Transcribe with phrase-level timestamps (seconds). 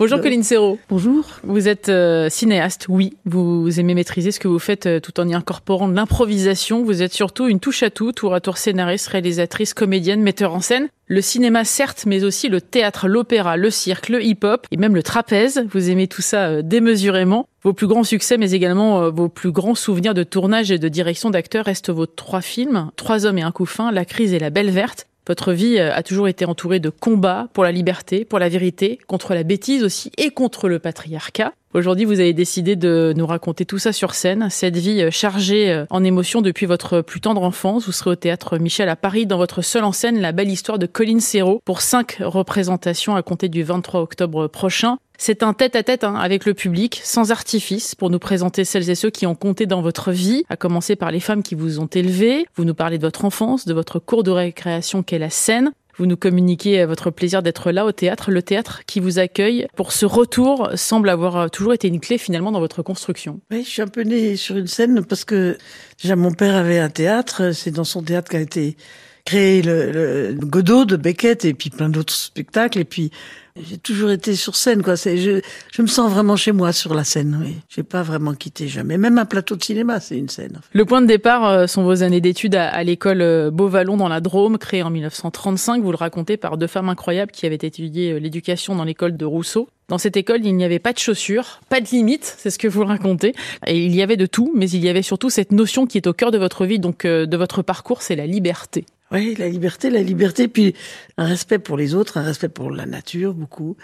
[0.00, 0.78] Bonjour Colline Serrault.
[0.88, 1.26] Bonjour.
[1.42, 3.18] Vous êtes euh, cinéaste, oui.
[3.26, 6.82] Vous aimez maîtriser ce que vous faites euh, tout en y incorporant de l'improvisation.
[6.82, 10.62] Vous êtes surtout une touche à tout, tour à tour scénariste, réalisatrice, comédienne, metteur en
[10.62, 10.88] scène.
[11.06, 15.02] Le cinéma certes, mais aussi le théâtre, l'opéra, le cirque, le hip-hop et même le
[15.02, 15.66] trapèze.
[15.70, 17.46] Vous aimez tout ça euh, démesurément.
[17.62, 21.28] Vos plus grands succès, mais également vos plus grands souvenirs de tournage et de direction
[21.28, 24.48] d'acteurs restent vos trois films, Trois hommes et un coup fin, La crise et La
[24.48, 25.09] belle verte.
[25.26, 28.98] Votre vie euh, a toujours été entourée de combats pour la liberté, pour la vérité,
[29.06, 31.52] contre la bêtise aussi et contre le patriarcat.
[31.72, 35.70] Aujourd'hui, vous avez décidé de nous raconter tout ça sur scène, cette vie euh, chargée
[35.70, 37.86] euh, en émotions depuis votre plus tendre enfance.
[37.86, 40.80] Vous serez au théâtre Michel à Paris dans votre seule en scène, La belle histoire
[40.80, 44.98] de Colline Serrault, pour cinq représentations à compter du 23 octobre prochain.
[45.16, 49.10] C'est un tête-à-tête hein, avec le public, sans artifice, pour nous présenter celles et ceux
[49.10, 52.46] qui ont compté dans votre vie, à commencer par les femmes qui vous ont élevé.
[52.56, 55.70] Vous nous parlez de votre enfance, de votre cours de récréation qu'est la scène.
[56.00, 58.30] Vous nous communiquez votre plaisir d'être là au théâtre.
[58.30, 62.50] Le théâtre qui vous accueille pour ce retour semble avoir toujours été une clé finalement
[62.52, 63.38] dans votre construction.
[63.50, 65.58] Oui, je suis un peu née sur une scène parce que
[66.00, 67.52] déjà mon père avait un théâtre.
[67.52, 68.78] C'est dans son théâtre qu'a été
[69.24, 72.78] créé le, le Godot de Beckett et puis plein d'autres spectacles.
[72.78, 73.10] Et puis
[73.56, 74.96] j'ai toujours été sur scène, quoi.
[74.96, 75.40] C'est, je,
[75.72, 77.38] je me sens vraiment chez moi sur la scène.
[77.42, 78.96] Oui, j'ai pas vraiment quitté jamais.
[78.98, 80.60] Même un plateau de cinéma, c'est une scène.
[80.72, 84.20] Le point de départ euh, sont vos années d'études à, l'école euh, Beauvallon dans la
[84.20, 85.82] Drôme, créée en 1935.
[85.82, 89.24] Vous le racontez par deux femmes incroyables qui avaient étudié euh, l'éducation dans l'école de
[89.24, 89.68] Rousseau.
[89.88, 92.68] Dans cette école, il n'y avait pas de chaussures, pas de limites, c'est ce que
[92.68, 93.34] vous racontez.
[93.66, 96.06] Et il y avait de tout, mais il y avait surtout cette notion qui est
[96.06, 98.84] au cœur de votre vie, donc de votre parcours, c'est la liberté.
[99.12, 100.74] Oui, la liberté, la liberté, puis
[101.16, 103.76] un respect pour les autres, un respect pour la nature, beaucoup.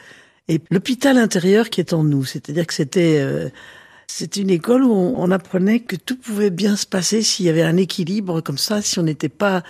[0.48, 3.48] Et l'hôpital intérieur qui est en nous, c'est-à-dire que c'était euh,
[4.06, 7.62] c'est une école où on, apprenait que tout pouvait bien se passer s'il y avait
[7.62, 9.62] un équilibre comme ça, si on n'était pas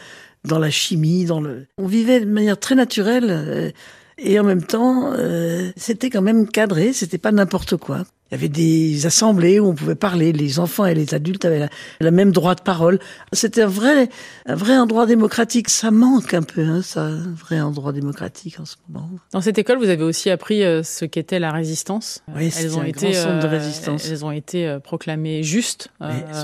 [0.44, 1.66] dans la chimie, dans le.
[1.78, 3.30] On vivait de manière très naturelle.
[3.30, 3.70] Euh,
[4.18, 8.04] et en même temps, euh, c'était quand même cadré, c'était pas n'importe quoi.
[8.30, 11.68] Il y avait des assemblées où on pouvait parler, les enfants et les adultes avaient
[12.00, 12.98] la, même droit de parole.
[13.32, 14.08] C'était un vrai,
[14.46, 15.68] un vrai endroit démocratique.
[15.68, 19.08] Ça manque un peu, hein, ça, un vrai endroit démocratique en ce moment.
[19.30, 22.24] Dans cette école, vous avez aussi appris euh, ce qu'était la résistance.
[22.34, 24.08] Oui, elles ont un été, grand de euh, résistance.
[24.10, 25.88] Elles ont été euh, proclamées justes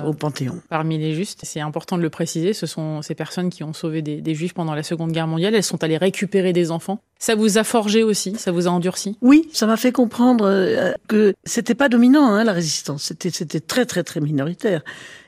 [0.06, 0.62] au Panthéon.
[0.68, 2.52] Parmi les justes, c'est important de le préciser.
[2.52, 5.56] Ce sont ces personnes qui ont sauvé des, des Juifs pendant la Seconde Guerre mondiale.
[5.56, 7.00] Elles sont allées récupérer des enfants.
[7.18, 9.16] Ça vous a forgé aussi, ça vous a endurci?
[9.20, 13.04] Oui, ça m'a fait comprendre que c'était pas dominant, hein, la résistance.
[13.04, 14.82] C'était, c'était très, très, très minoritaire.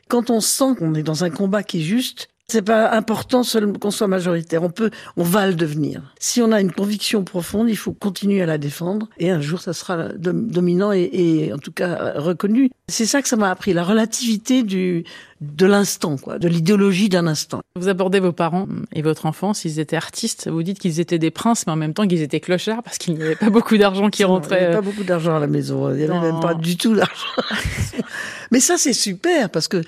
[0.09, 3.43] Quand on sent qu'on est dans un combat qui est juste, c'est pas important
[3.81, 4.62] qu'on soit majoritaire.
[4.62, 6.12] On peut, on va le devenir.
[6.19, 9.09] Si on a une conviction profonde, il faut continuer à la défendre.
[9.19, 12.71] Et un jour, ça sera dominant et en tout cas reconnu.
[12.87, 15.05] C'est ça que ça m'a appris, la relativité du,
[15.44, 17.60] de l'instant, quoi, de l'idéologie d'un instant.
[17.77, 20.49] Vous abordez vos parents et votre enfance, ils étaient artistes.
[20.49, 23.15] Vous dites qu'ils étaient des princes, mais en même temps qu'ils étaient clochards parce qu'il
[23.15, 24.56] n'y avait pas beaucoup d'argent qui rentrait.
[24.56, 25.91] Il n'y avait pas beaucoup d'argent à la maison.
[25.91, 27.27] Il n'y avait même pas du tout d'argent.
[28.50, 29.82] mais ça, c'est super parce que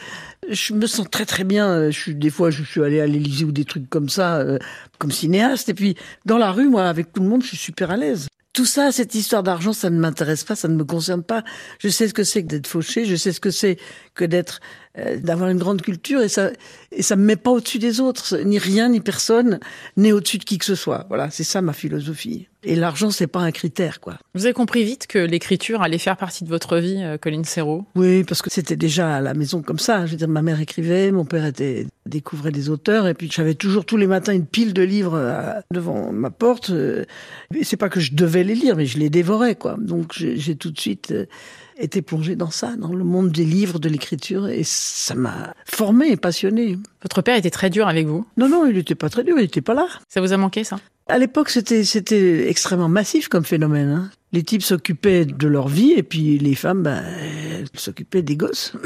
[0.49, 1.91] je me sens très très bien.
[1.91, 4.59] Je suis des fois, je suis allé à l'Élysée ou des trucs comme ça, euh,
[4.99, 5.69] comme cinéaste.
[5.69, 8.28] Et puis dans la rue, moi, avec tout le monde, je suis super à l'aise.
[8.53, 11.44] Tout ça, cette histoire d'argent, ça ne m'intéresse pas, ça ne me concerne pas.
[11.78, 13.77] Je sais ce que c'est que d'être fauché, je sais ce que c'est
[14.16, 14.60] que d'être,
[14.99, 16.50] euh, d'avoir une grande culture, et ça,
[16.91, 19.60] et ça me met pas au-dessus des autres, ni rien, ni personne,
[19.97, 21.06] n'est au-dessus de qui que ce soit.
[21.09, 22.49] Voilà, c'est ça ma philosophie.
[22.65, 24.19] Et l'argent, c'est pas un critère, quoi.
[24.34, 27.84] Vous avez compris vite que l'écriture allait faire partie de votre vie, euh, Colline Serrault?
[27.94, 30.05] Oui, parce que c'était déjà à la maison comme ça.
[30.05, 33.55] Je veux dire, ma mère écrivait, mon père était découvrait des auteurs, et puis j'avais
[33.55, 36.71] toujours tous les matins une pile de livres euh, devant ma porte.
[36.71, 37.05] Euh,
[37.62, 39.76] c'est pas que je devais les lire, mais je les dévorais, quoi.
[39.78, 41.15] Donc j'ai tout de suite
[41.78, 46.09] été plongé dans ça, dans le monde des livres, de l'écriture, et ça m'a formé
[46.09, 46.78] et passionné.
[47.03, 48.26] Votre père était très dur avec vous?
[48.37, 49.87] Non, non, il n'était pas très dur, il n'était pas là.
[50.09, 50.78] Ça vous a manqué, ça?
[51.09, 53.88] À l'époque, c'était c'était extrêmement massif comme phénomène.
[53.91, 54.10] Hein.
[54.32, 57.04] Les types s'occupaient de leur vie et puis les femmes, ben,
[57.75, 58.72] s'occupaient des gosses.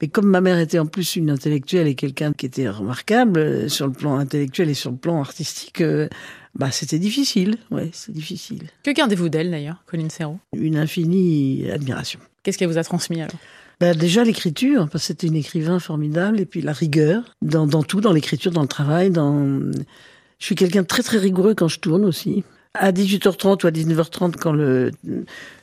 [0.00, 3.68] Mais comme ma mère était en plus une intellectuelle et quelqu'un qui était remarquable euh,
[3.68, 6.08] sur le plan intellectuel et sur le plan artistique, euh,
[6.58, 7.56] bah c'était difficile.
[7.70, 8.64] Ouais, c'est difficile.
[8.82, 10.38] Que gardez-vous d'elle d'ailleurs, Colline Serrault?
[10.56, 12.20] Une infinie admiration.
[12.42, 13.36] Qu'est-ce qu'elle vous a transmis alors?
[13.80, 17.84] Ben déjà l'écriture, parce que c'était une écrivain formidable, et puis la rigueur dans, dans
[17.84, 19.70] tout, dans l'écriture, dans le travail, dans
[20.40, 22.44] je suis quelqu'un de très très rigoureux quand je tourne aussi.
[22.74, 24.90] À 18h30 ou à 19h30, quand le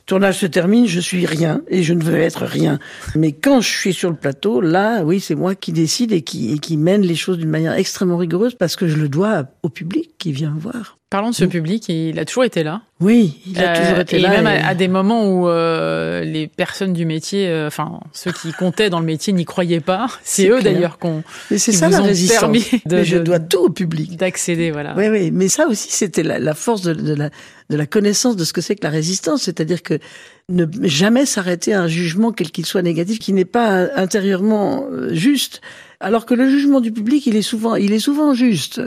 [0.06, 2.78] tournage se termine, je suis rien et je ne veux être rien.
[3.14, 6.52] Mais quand je suis sur le plateau, là, oui, c'est moi qui décide et qui,
[6.52, 9.68] et qui mène les choses d'une manière extrêmement rigoureuse parce que je le dois au
[9.68, 10.98] public qui vient me voir.
[11.08, 12.82] Parlons de ce public, il a toujours été là.
[12.98, 14.28] Oui, il a toujours été là.
[14.28, 18.32] Même et- à, à des moments où euh, les personnes du métier, euh, enfin ceux
[18.32, 20.08] qui comptaient dans le métier, n'y croyaient pas.
[20.24, 21.22] C'est eux d'ailleurs qu'on
[21.52, 22.40] Mais c'est ça vous la ont résistance.
[22.40, 24.16] permis de- Mais je de- dois tout au public.
[24.16, 24.94] d'accéder, voilà.
[24.96, 27.30] Oui, oui, mais ça aussi, c'était la, la force de, de la,
[27.70, 30.00] de la connaissance de ce que c'est que la résistance, c'est-à-dire que
[30.48, 35.14] ne jamais s'arrêter à un jugement, quel qu'il soit négatif, qui n'est pas intérieurement euh,
[35.14, 35.60] juste.
[36.00, 38.80] Alors que le jugement du public, il est souvent, il est souvent juste.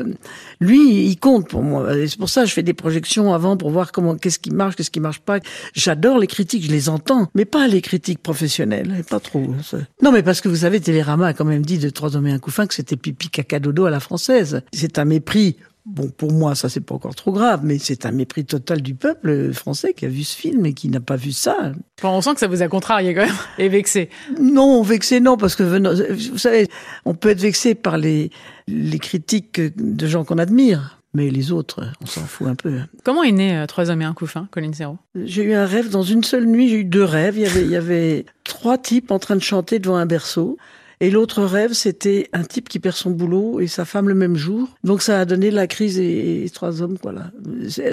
[0.59, 1.87] Lui, il compte pour moi.
[2.07, 4.75] C'est pour ça que je fais des projections avant pour voir comment, qu'est-ce qui marche,
[4.75, 5.39] qu'est-ce qui marche pas.
[5.73, 9.43] J'adore les critiques, je les entends, mais pas les critiques professionnelles, pas trop.
[9.63, 9.77] ça.
[10.01, 12.31] Non, mais parce que vous savez, Télérama a quand même dit de Trois hommes et
[12.31, 14.61] un couffin que c'était pipi caca dodo à la française.
[14.71, 15.57] C'est un mépris.
[15.85, 18.93] Bon, pour moi, ça c'est pas encore trop grave, mais c'est un mépris total du
[18.95, 21.71] peuple français qui a vu ce film et qui n'a pas vu ça.
[22.01, 24.09] Bon, on sent que ça vous a contrarié quand même et vexé.
[24.39, 26.67] Non, vexé, non, parce que venant- vous savez,
[27.05, 28.29] on peut être vexé par les,
[28.67, 32.81] les critiques de gens qu'on admire, mais les autres, on s'en fout un peu.
[33.03, 34.99] Comment est né euh, Trois hommes et un couffin, Colin Serrault?
[35.15, 37.35] J'ai eu un rêve dans une seule nuit, j'ai eu deux rêves.
[37.37, 40.57] Il y avait, il y avait trois types en train de chanter devant un berceau.
[41.01, 44.35] Et l'autre rêve, c'était un type qui perd son boulot et sa femme le même
[44.35, 44.67] jour.
[44.83, 47.31] Donc ça a donné la crise et, et trois hommes, voilà.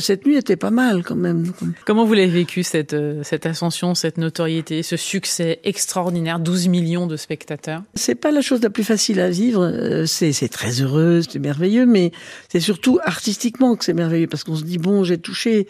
[0.00, 1.52] Cette nuit était pas mal quand même.
[1.84, 7.06] Comment vous l'avez vécu cette, euh, cette ascension, cette notoriété, ce succès extraordinaire, 12 millions
[7.06, 7.82] de spectateurs?
[7.94, 9.62] C'est pas la chose la plus facile à vivre.
[9.62, 12.10] euh, C'est c'est très heureux, c'est merveilleux, mais
[12.48, 15.68] c'est surtout artistiquement que c'est merveilleux parce qu'on se dit bon, j'ai touché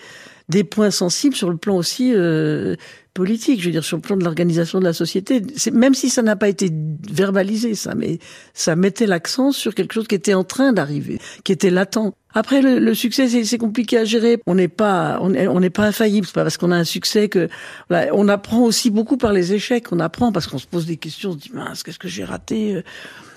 [0.49, 2.77] des points sensibles sur le plan aussi euh,
[3.17, 5.43] politique, je veux dire sur le plan de l'organisation de la société.
[5.73, 6.71] Même si ça n'a pas été
[7.11, 8.19] verbalisé, ça, mais
[8.55, 12.13] ça mettait l'accent sur quelque chose qui était en train d'arriver, qui était latent.
[12.35, 14.39] Après, le, le succès, c'est compliqué à gérer.
[14.47, 16.27] On n'est pas, on est- on n'est pas infaillible.
[16.27, 17.49] C'est pas parce qu'on a un succès que
[17.89, 19.91] voilà, on apprend aussi beaucoup par les échecs.
[19.91, 21.31] On apprend parce qu'on se pose des questions.
[21.31, 22.83] On se dit mince, qu'est-ce que j'ai raté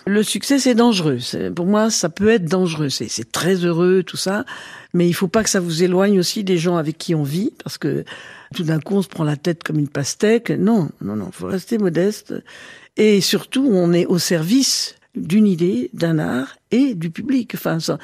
[0.06, 1.20] Le succès, c'est dangereux.
[1.56, 2.90] Pour moi, ça peut être dangereux.
[2.90, 4.46] C'est très heureux, tout ça,
[4.94, 7.52] mais il faut pas que ça vous éloigne aussi des gens avec qui on vit,
[7.64, 8.04] parce que
[8.56, 10.50] tout d'un coup, on se prend la tête comme une pastèque.
[10.50, 11.32] Non, non, non.
[11.32, 12.34] Faut rester modeste.
[12.98, 17.52] Et surtout, on est au service d'une idée, d'un art et du public.
[17.56, 17.98] Enfin, ça,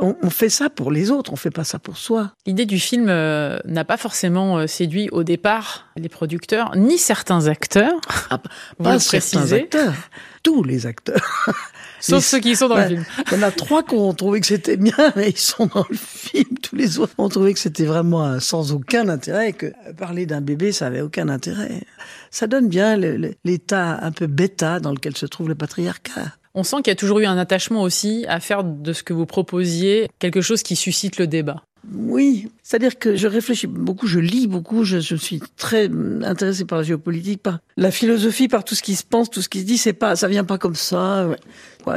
[0.00, 2.32] on, on fait ça pour les autres, on fait pas ça pour soi.
[2.46, 7.46] L'idée du film euh, n'a pas forcément euh, séduit au départ les producteurs, ni certains
[7.48, 8.00] acteurs,
[8.30, 8.40] Ah,
[8.82, 9.94] pas certains acteurs,
[10.42, 11.20] tous les acteurs.
[12.00, 13.04] sauf Les- ceux qui sont dans le film.
[13.32, 15.84] Il y en a trois qui ont trouvé que c'était bien, mais ils sont dans
[15.90, 16.56] le film.
[16.62, 20.70] Tous les autres ont trouvé que c'était vraiment sans aucun intérêt, que parler d'un bébé,
[20.72, 21.82] ça avait aucun intérêt.
[22.30, 26.32] Ça donne bien l'état un peu bêta dans lequel se trouve le patriarcat.
[26.54, 29.12] On sent qu'il y a toujours eu un attachement aussi à faire de ce que
[29.12, 31.62] vous proposiez quelque chose qui suscite le débat.
[31.94, 35.88] Oui, c'est-à-dire que je réfléchis beaucoup, je lis beaucoup, je, suis très
[36.22, 39.48] intéressée par la géopolitique, par la philosophie, par tout ce qui se pense, tout ce
[39.48, 39.78] qui se dit.
[39.78, 41.28] C'est pas, ça vient pas comme ça.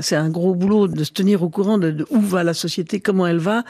[0.01, 3.01] C'est un gros boulot de se tenir au courant de, de où va la société,
[3.01, 3.63] comment elle va,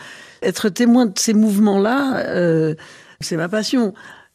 [0.43, 2.19] être témoin de ces mouvements-là.
[2.27, 2.75] euh,
[3.19, 3.93] c'est ma passion.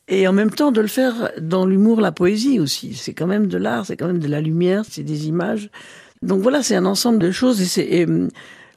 [0.09, 2.95] Et en même temps, de le faire dans l'humour, la poésie aussi.
[2.95, 5.69] C'est quand même de l'art, c'est quand même de la lumière, c'est des images.
[6.23, 7.61] Donc voilà, c'est un ensemble de choses.
[7.61, 8.29] Et c'est, hum,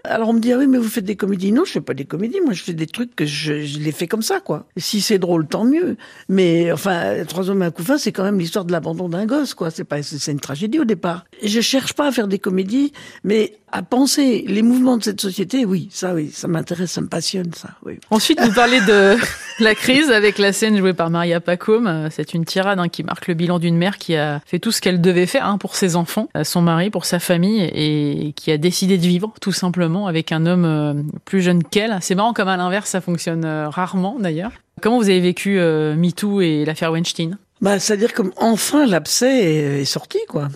[0.05, 1.51] alors on me dit, ah oui, mais vous faites des comédies.
[1.51, 2.39] Non, je fais pas des comédies.
[2.41, 4.65] Moi, je fais des trucs que je, je les fais comme ça, quoi.
[4.77, 5.97] Si c'est drôle, tant mieux.
[6.29, 9.71] Mais enfin, Trois hommes un couffin, c'est quand même l'histoire de l'abandon d'un gosse, quoi.
[9.71, 11.25] C'est pas, c'est une tragédie au départ.
[11.43, 12.93] Je cherche pas à faire des comédies,
[13.23, 17.07] mais à penser les mouvements de cette société, oui, ça, oui, ça m'intéresse, ça me
[17.07, 17.99] passionne, ça, oui.
[18.09, 19.15] Ensuite, vous parlez de
[19.59, 21.87] la crise avec la scène jouée par Maria Pacôme.
[21.87, 24.71] Euh, C'est une tirade hein, qui marque le bilan d'une mère qui a fait tout
[24.71, 28.33] ce qu'elle devait faire hein, pour ses enfants, euh, son mari, pour sa famille, et
[28.35, 30.93] qui a décidé de vivre tout simplement avec un homme euh,
[31.25, 31.97] plus jeune qu'elle.
[32.01, 34.51] C'est marrant comme à l'inverse, ça fonctionne rarement d'ailleurs.
[34.81, 37.37] Comment vous avez vécu euh, MeToo et l'affaire Weinstein?
[37.61, 40.47] Bah, c'est-à-dire comme enfin l'abcès est, est sorti, quoi.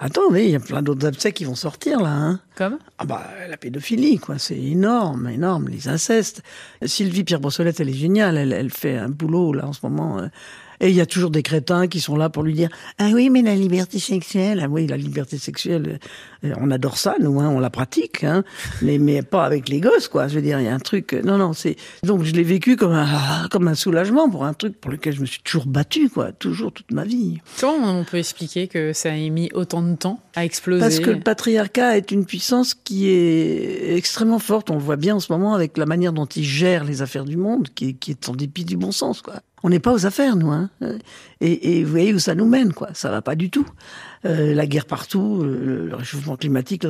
[0.00, 2.40] Attendez, il y a plein d'autres abcès qui vont sortir, là, hein.
[2.54, 2.78] Comme?
[2.98, 6.42] Ah bah la pédophilie quoi, c'est énorme, énorme, les incestes.
[6.84, 10.18] Sylvie Pierre Brossolette, elle est géniale, elle, elle fait un boulot là en ce moment.
[10.18, 10.28] euh,
[10.80, 12.68] et il y a toujours des crétins qui sont là pour lui dire
[12.98, 15.98] ah oui mais la liberté sexuelle, ah oui la liberté sexuelle,
[16.44, 18.44] euh, on adore ça nous, hein, on la pratique, hein,
[18.82, 20.28] mais mais pas avec les gosses quoi.
[20.28, 22.42] Je veux dire il y a un truc, euh, non non c'est donc je l'ai
[22.42, 25.66] vécu comme un comme un soulagement pour un truc pour lequel je me suis toujours
[25.66, 27.38] battu quoi, toujours toute ma vie.
[27.60, 30.80] Comment on peut expliquer que ça ait mis autant de temps à exploser?
[30.80, 34.70] Parce que le patriarcat est une puissance qui est extrêmement forte.
[34.70, 37.24] On le voit bien en ce moment avec la manière dont il gère les affaires
[37.24, 39.40] du monde, qui est, qui est en dépit du bon sens, quoi.
[39.62, 40.70] On n'est pas aux affaires, nous, hein.
[41.40, 42.88] Et, vous voyez où ça nous mène, quoi.
[42.94, 43.66] Ça va pas du tout.
[44.24, 46.84] Euh, la guerre partout, le, réchauffement climatique.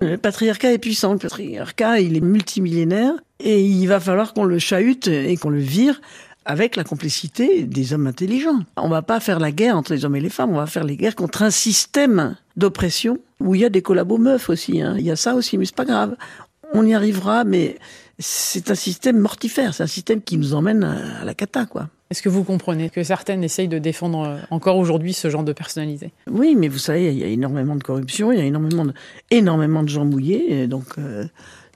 [0.00, 1.12] Le, patriarcat est puissant.
[1.12, 3.14] Le patriarcat, il est multimillénaire.
[3.40, 6.00] Et il va falloir qu'on le chahute et qu'on le vire
[6.44, 8.60] avec la complicité des hommes intelligents.
[8.76, 10.84] On va pas faire la guerre entre les hommes et les femmes, on va faire
[10.84, 14.82] les guerres contre un système d'oppression où il y a des collabos meufs aussi.
[14.82, 14.94] Hein.
[14.98, 16.16] Il y a ça aussi, mais c'est pas grave.
[16.72, 17.78] On y arrivera, mais
[18.18, 21.88] c'est un système mortifère, c'est un système qui nous emmène à la cata, quoi.
[22.14, 25.52] Est-ce que vous comprenez que certaines essayent de défendre euh, encore aujourd'hui ce genre de
[25.52, 26.12] personnalité?
[26.30, 28.94] Oui, mais vous savez, il y a énormément de corruption, il y a énormément de,
[29.32, 31.24] énormément de gens mouillés, donc euh,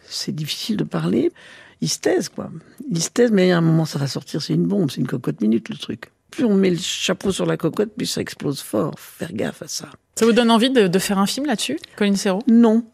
[0.09, 1.33] c'est difficile de parler.
[1.81, 2.53] Ils se taisent, quoi.
[2.89, 5.09] Ils se taisent, mais à un moment, ça va sortir, c'est une bombe, c'est une
[5.09, 6.13] cocotte minute, le truc.
[6.31, 8.95] Plus on met le chapeau sur la cocotte, plus ça explose fort.
[8.97, 9.89] Faire gaffe à ça.
[10.15, 12.45] Ça vous donne envie de, de faire un film là-dessus, Colin Serrault?
[12.47, 12.85] Non,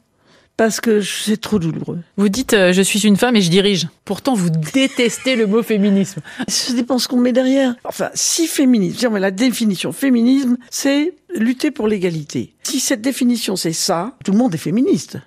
[0.57, 2.01] parce que c'est trop douloureux.
[2.17, 3.89] Vous dites euh, je suis une femme et je dirige.
[4.05, 6.21] Pourtant vous détestez le mot féminisme.
[6.49, 7.75] Ça dépend ce qu'on met derrière.
[7.85, 12.55] Enfin, si féminisme, mais la définition féminisme, c'est lutter pour l'égalité.
[12.63, 15.19] Si cette définition c'est ça, tout le monde est féministe.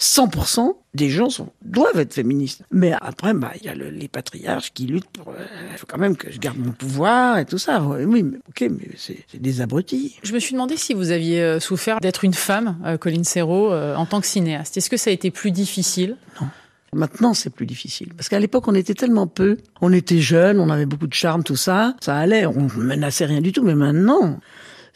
[0.00, 2.62] 100% des gens sont, doivent être féministes.
[2.70, 5.32] Mais après, bah, il y a le, les patriarches qui luttent pour.
[5.36, 7.82] Il euh, faut quand même que je garde mon pouvoir et tout ça.
[7.82, 10.16] Oui, mais ok, mais c'est des abrutis.
[10.22, 13.72] Je me suis demandé si vous aviez euh, souffert d'être une femme, euh, Colline Serrault,
[13.72, 14.76] euh, en tant que cinéaste.
[14.76, 16.16] Est-ce que ça a été plus difficile?
[16.40, 16.48] Non.
[16.94, 18.14] Maintenant, c'est plus difficile.
[18.16, 19.58] Parce qu'à l'époque, on était tellement peu.
[19.82, 21.94] On était jeunes, on avait beaucoup de charme, tout ça.
[22.00, 23.62] Ça allait, on menaçait rien du tout.
[23.62, 24.40] Mais maintenant,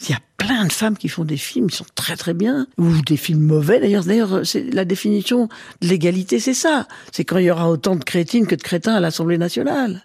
[0.00, 2.66] il y a plein de femmes qui font des films, qui sont très très bien,
[2.78, 3.80] ou des films mauvais.
[3.80, 5.48] D'ailleurs, d'ailleurs, c'est la définition
[5.80, 6.88] de l'égalité, c'est ça.
[7.12, 10.02] C'est quand il y aura autant de crétines que de crétins à l'Assemblée nationale.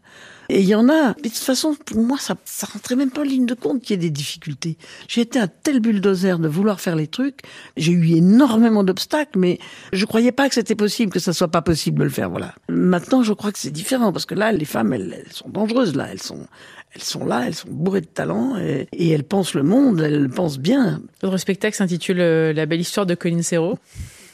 [0.50, 1.16] Et il y en a.
[1.18, 3.82] Mais de toute façon, pour moi, ça, ça rentrait même pas en ligne de compte
[3.82, 4.78] qu'il y ait des difficultés.
[5.08, 7.40] J'ai été un tel bulldozer de vouloir faire les trucs.
[7.76, 9.60] J'ai eu énormément d'obstacles, mais
[9.94, 12.30] je croyais pas que c'était possible, que ça soit pas possible de le faire.
[12.30, 12.54] Voilà.
[12.70, 15.96] Maintenant, je crois que c'est différent parce que là, les femmes, elles, elles sont dangereuses.
[15.96, 16.48] Là, elles sont,
[16.94, 20.30] elles sont là, elles sont bourrées de talent et, et elles pensent le monde, elles
[20.30, 21.02] pensent bien.
[21.22, 23.80] Votre spectacle s'intitule euh, La belle histoire de Colin Serrault.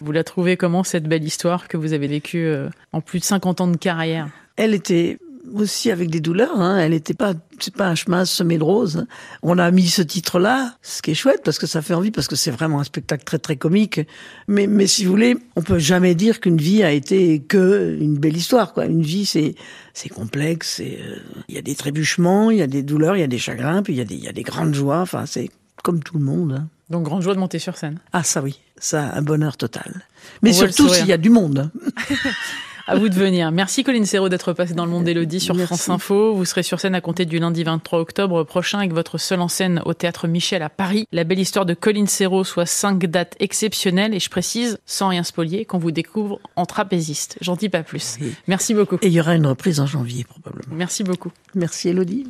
[0.02, 3.24] Vous la trouvez comment cette belle histoire que vous avez vécue euh, en plus de
[3.24, 4.28] 50 ans de carrière?
[4.58, 5.18] Elle était
[5.54, 6.60] aussi avec des douleurs.
[6.60, 6.80] Hein.
[6.80, 9.06] Elle n'était pas, c'est pas un chemin semé de roses.
[9.42, 12.28] On a mis ce titre-là, ce qui est chouette parce que ça fait envie, parce
[12.28, 14.02] que c'est vraiment un spectacle très très comique.
[14.48, 18.18] Mais, mais si vous voulez, on peut jamais dire qu'une vie a été que une
[18.18, 18.74] belle histoire.
[18.74, 18.86] Quoi.
[18.86, 19.56] Une vie, c'est
[19.94, 20.80] c'est complexe.
[20.80, 21.20] Il euh,
[21.50, 23.94] y a des trébuchements, il y a des douleurs, il y a des chagrins, puis
[23.94, 25.00] il y a des il y a des grandes joies.
[25.00, 25.50] Enfin, c'est
[25.84, 26.54] comme tout le monde.
[26.54, 26.68] Hein.
[26.90, 28.00] Donc grande joie de monter sur scène.
[28.12, 30.06] Ah ça oui, ça un bonheur total.
[30.42, 31.72] Mais surtout s'il y a du monde.
[32.86, 33.52] À vous de venir.
[33.52, 35.68] Merci Colline Serrault d'être passé dans le monde d'Elodie sur Merci.
[35.68, 36.34] France Info.
[36.34, 39.48] Vous serez sur scène à compter du lundi 23 octobre prochain avec votre seule en
[39.48, 41.08] scène au théâtre Michel à Paris.
[41.14, 45.24] La belle histoire de Colline Serrault, soit cinq dates exceptionnelles et je précise, sans rien
[45.24, 47.38] spolier, qu'on vous découvre en trapéziste.
[47.40, 48.18] J'en dis pas plus.
[48.20, 48.34] Oui.
[48.48, 48.98] Merci beaucoup.
[49.02, 50.76] Et il y aura une reprise en janvier probablement.
[50.76, 51.32] Merci beaucoup.
[51.56, 52.26] Merci Elodie.